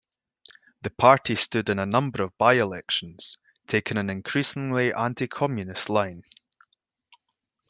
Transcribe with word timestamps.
The 0.81 0.89
party 0.89 1.35
stood 1.35 1.69
in 1.69 1.77
a 1.77 1.85
number 1.85 2.23
of 2.23 2.35
by-elections, 2.39 3.37
taking 3.67 3.97
an 3.97 4.09
increasingly 4.09 4.91
anti-communist 4.95 5.91
line. 5.91 6.23